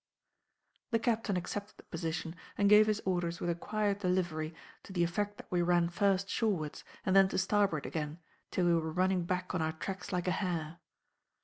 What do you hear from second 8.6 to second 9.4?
we were running